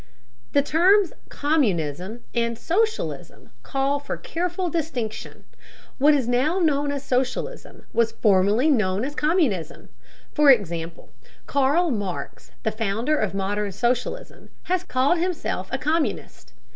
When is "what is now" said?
5.99-6.57